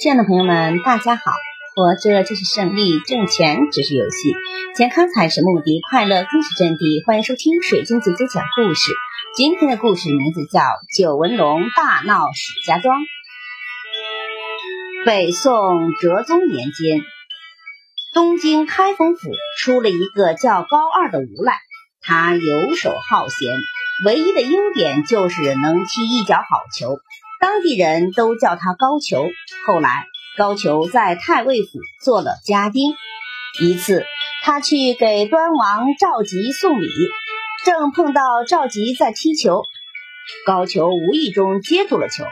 [0.00, 1.32] 亲爱的朋友们，大家好！
[1.74, 4.32] 活着就是胜利，挣钱只是游戏，
[4.76, 7.04] 健康才是目的，快乐更是真谛。
[7.04, 8.92] 欢迎收听水晶姐姐讲故事。
[9.34, 10.60] 今天的故事名字叫
[10.96, 13.00] 《九纹龙大闹史家庄》。
[15.04, 15.50] 北宋
[16.00, 17.00] 哲宗年间，
[18.14, 21.58] 东京开封府出了一个叫高二的无赖，
[22.02, 23.52] 他游手好闲，
[24.06, 26.98] 唯一的优点就是能踢一脚好球。
[27.40, 29.30] 当地人都叫他高俅。
[29.66, 30.06] 后来，
[30.36, 32.94] 高俅在太尉府做了家丁。
[33.60, 34.04] 一次，
[34.42, 36.88] 他去给端王赵佶送礼，
[37.64, 39.62] 正碰到赵佶在踢球，
[40.46, 42.24] 高俅无意中接住了球。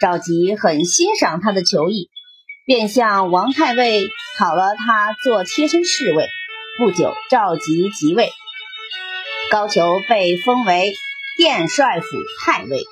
[0.00, 2.10] 赵佶很欣赏他的球艺，
[2.64, 4.02] 便向王太尉
[4.38, 6.28] 讨了他做贴身侍卫。
[6.78, 8.30] 不久，赵佶即位，
[9.50, 10.92] 高俅被封为
[11.36, 12.06] 殿帅府
[12.44, 12.84] 太尉。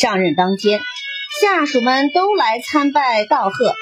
[0.00, 0.80] 上任当天，
[1.40, 3.74] 下属们都来参拜道贺，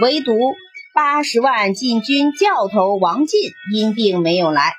[0.00, 0.54] 唯独
[0.94, 4.76] 八十万禁军教头王进因病没有来。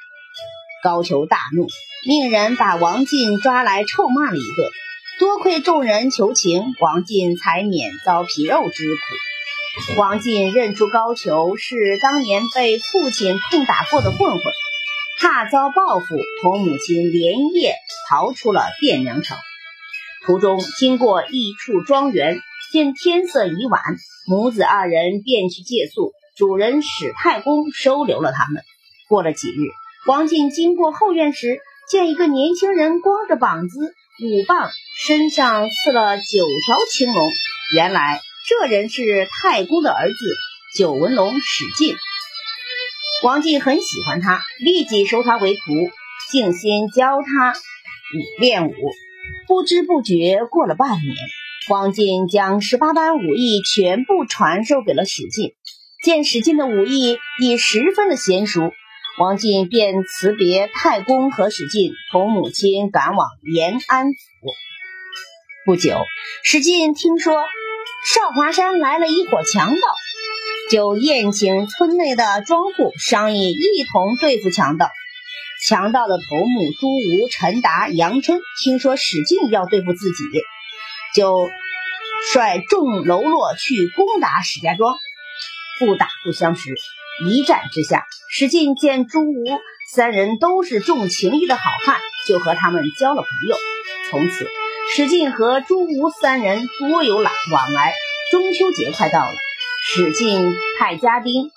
[0.81, 1.67] 高俅大怒，
[2.05, 4.71] 命人把王进抓来臭骂了一顿。
[5.19, 9.99] 多亏众人求情，王进才免遭皮肉之苦。
[9.99, 14.41] 王进认出高俅是当年被父亲痛打过的混混，
[15.19, 17.75] 怕遭报复，同母亲连夜
[18.09, 19.37] 逃出了汴梁城。
[20.27, 22.41] 途中经过一处庄园，
[22.73, 23.81] 见天色已晚，
[24.27, 26.11] 母子二人便去借宿。
[26.35, 28.61] 主人史太公收留了他们。
[29.07, 29.71] 过了几日，
[30.05, 36.23] 王进经过后院时，见一个年轻人光着膀子、舞棒，身上刺了九
[36.65, 37.31] 条青龙。
[37.73, 40.15] 原来这人是太公的儿子
[40.75, 41.95] 九纹龙史进。
[43.23, 45.61] 王进很喜欢他，立即收他为徒，
[46.29, 47.53] 静心教他
[48.41, 48.73] 练武。
[49.47, 51.15] 不知不觉过了半年，
[51.69, 55.53] 王进将十八般武艺全部传授给了史进。
[56.03, 58.73] 见史进的武艺已十分的娴熟，
[59.17, 64.13] 王进便辞别太公和史进，同母亲赶往延安府。
[65.65, 65.97] 不久，
[66.43, 69.81] 史进听说少华山来了一伙强盗，
[70.69, 74.89] 就宴请村内的庄户，商议一同对付强盗。
[75.65, 80.41] 强盗的头目朱吴、陈达、杨春听说史进要对付自己，
[81.15, 81.49] 就
[82.31, 84.97] 率众喽啰去攻打史家庄。
[85.79, 86.73] 不打不相识，
[87.29, 89.59] 一战之下，史进见朱吴
[89.93, 93.55] 三人都是重情义的好汉，就和他们交了朋友。
[94.09, 94.47] 从此，
[94.95, 97.93] 史进和朱吴三人多有来往来。
[98.31, 99.35] 中秋节快到了，
[99.93, 101.51] 史进派家丁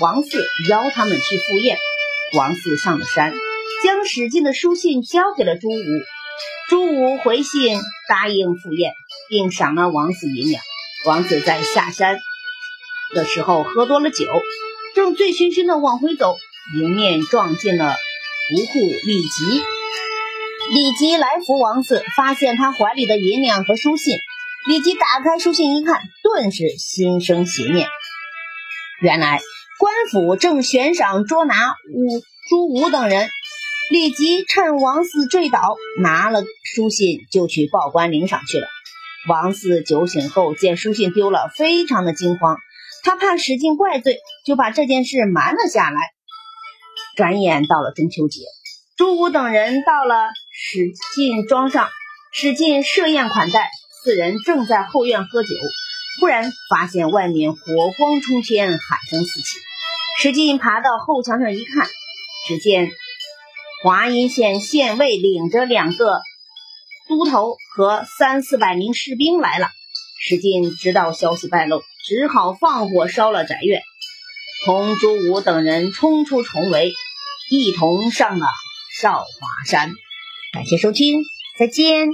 [0.00, 1.78] 王四邀他们去赴宴。
[2.34, 3.34] 王四上了山。
[3.86, 5.84] 将史进的书信交给了朱武，
[6.68, 8.90] 朱武回信答应赴宴，
[9.28, 10.60] 并赏了王子银两。
[11.04, 12.18] 王子在下山
[13.14, 14.24] 的时候喝多了酒，
[14.96, 16.36] 正醉醺醺的往回走，
[16.76, 17.94] 迎面撞见了
[18.52, 19.62] 吴户李吉。
[20.74, 24.18] 李吉来扶王子，发现他怀里的银两和书信。
[24.66, 27.86] 李吉打开书信一看，顿时心生邪念。
[29.00, 29.40] 原来
[29.78, 31.54] 官府正悬赏捉拿
[31.94, 32.20] 吴
[32.50, 33.28] 朱武等人。
[33.88, 38.66] 立即趁王四醉倒，拿了书信就去报官领赏去了。
[39.28, 42.56] 王四酒醒后见书信丢了，非常的惊慌。
[43.04, 46.00] 他怕史进怪罪，就把这件事瞒了下来。
[47.16, 48.40] 转眼到了中秋节，
[48.96, 51.88] 朱武等人到了史进庄上，
[52.32, 53.70] 史进设宴款待，
[54.02, 55.48] 四人正在后院喝酒，
[56.20, 57.58] 忽然发现外面火
[57.96, 59.58] 光冲天，喊声四起。
[60.18, 61.86] 史进爬到后墙上一看，
[62.48, 62.90] 只见。
[63.86, 66.20] 华阴县县尉领着两个
[67.08, 69.68] 都头和三四百名士兵来了。
[70.20, 73.80] 史进知道消息败露，只好放火烧了宅院，
[74.64, 76.92] 同朱武等人冲出重围，
[77.48, 78.46] 一同上了
[79.00, 79.92] 少华山。
[80.52, 81.22] 感谢收听，
[81.56, 82.08] 再见。